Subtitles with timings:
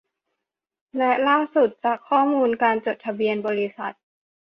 [0.97, 3.93] และล่าสุดจากข้อมูลการจดทะเบียนบริษัท